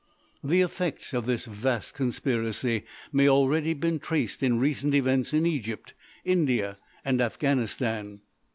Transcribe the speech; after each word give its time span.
The 0.43 0.61
effects 0.63 1.13
of 1.13 1.27
this 1.27 1.45
vast 1.45 1.93
conspiracy 1.93 2.85
may 3.13 3.29
already 3.29 3.75
be 3.75 3.99
traced 3.99 4.41
in 4.41 4.57
recent 4.57 4.95
events 4.95 5.31
in 5.31 5.45
Egypt, 5.45 5.93
India, 6.25 6.79
and 7.05 7.21
Afghanistan. 7.21 8.21